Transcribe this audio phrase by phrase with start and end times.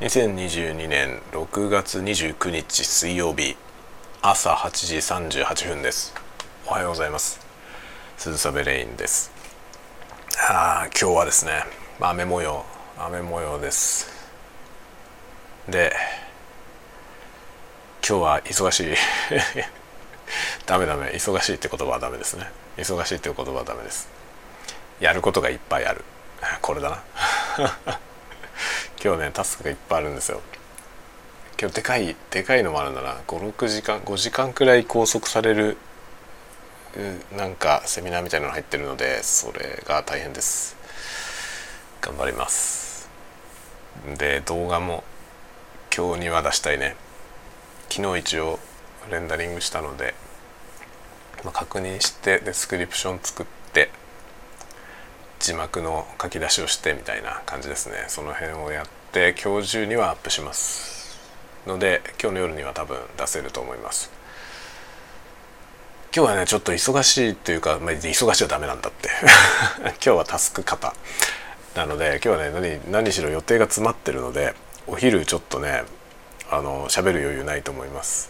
[0.00, 3.56] 2022年6月29日水曜日
[4.22, 6.14] 朝8時38分です。
[6.68, 7.40] おはようございます。
[8.16, 9.32] 鈴雨レインです。
[10.48, 11.64] あ今日はですね
[11.98, 12.64] 雨模様
[12.96, 14.08] 雨模様です。
[15.68, 15.92] で
[18.08, 18.94] 今日は忙しい。
[20.64, 22.48] ダメダメ忙しいって言葉はダメですね。
[22.76, 24.08] 忙しいって言葉はダメです。
[25.00, 26.04] やることがいっぱいある。
[26.62, 27.02] これだ
[27.58, 27.98] な。
[29.02, 30.40] 今日ねタスクがいっぱいあるんですよ。
[31.60, 33.16] 今日でかいでかいのもあるんだな。
[33.28, 35.76] 56時間5時間くらい拘束される
[37.36, 40.76] なんかセミナーみたいなの入ってるのでそれが大変です。
[42.00, 43.08] 頑張ります。
[44.16, 45.04] で動画も
[45.96, 46.96] 今日には出したいね。
[47.88, 48.58] 昨日一応
[49.10, 50.14] レンダリングしたので、
[51.44, 53.90] まあ、確認してデスクリプション作って
[55.48, 58.04] 字幕の書き出しをしてみたいな感じですね。
[58.08, 61.18] その辺をやって今日中にはアップします
[61.66, 64.10] ので今日の夜には多分出せると思います。
[66.14, 69.08] 今日はねちょっと忙しいというか、まあ、忙しいはダメなんだって。
[69.80, 70.94] 今日はタスク型
[71.74, 74.54] なので今日はね何何しろ予定が詰まってるので
[74.86, 75.84] お昼ちょっとね
[76.50, 78.28] あの喋る余裕ないと思います。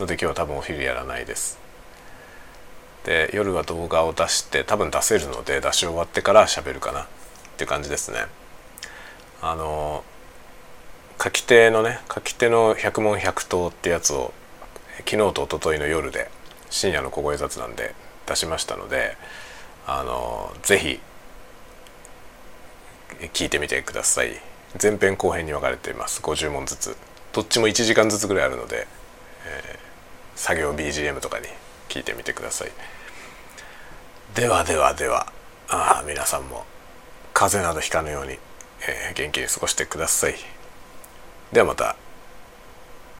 [0.00, 1.60] ので今日は多分お昼やらないです。
[3.10, 7.02] で夜は動画を出して多分出せるので出し終わってから喋るかな。
[7.02, 7.06] っ
[7.56, 8.18] ていう感じですね。
[9.42, 10.04] あの
[11.20, 14.32] 書き手のね書き手の百問百答ってやつを
[14.98, 16.30] 昨日と一昨日の夜で
[16.70, 19.16] 深夜の小声雑談で出しましたので
[19.88, 21.00] あのぜひ
[23.32, 24.40] 聞いてみてください。
[24.80, 26.20] 前編後編に分かれています。
[26.20, 26.96] 50問ずつ。
[27.32, 28.86] どっちも1時間ずつぐらいあるので、
[29.46, 31.46] えー、作業 BGM とかに
[31.90, 32.70] 聞いてみてください。
[34.34, 35.30] ではではでは
[35.68, 36.64] あ皆さんも
[37.34, 38.38] 風邪などひかぬように、
[38.88, 40.36] えー、元気に過ごしてください。
[41.52, 41.96] ではまた。